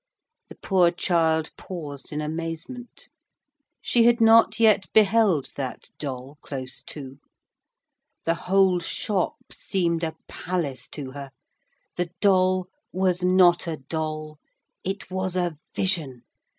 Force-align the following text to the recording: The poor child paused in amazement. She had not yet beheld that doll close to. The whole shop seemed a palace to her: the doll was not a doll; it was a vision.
The 0.49 0.55
poor 0.55 0.89
child 0.89 1.51
paused 1.57 2.11
in 2.11 2.21
amazement. 2.21 3.07
She 3.83 4.05
had 4.05 4.19
not 4.19 4.59
yet 4.59 4.91
beheld 4.93 5.49
that 5.57 5.89
doll 5.99 6.39
close 6.41 6.81
to. 6.85 7.19
The 8.25 8.33
whole 8.33 8.79
shop 8.79 9.35
seemed 9.51 10.03
a 10.03 10.15
palace 10.27 10.87
to 10.93 11.11
her: 11.11 11.29
the 11.97 12.09
doll 12.19 12.65
was 12.91 13.23
not 13.23 13.67
a 13.67 13.77
doll; 13.77 14.39
it 14.83 15.11
was 15.11 15.35
a 15.35 15.59
vision. 15.75 16.23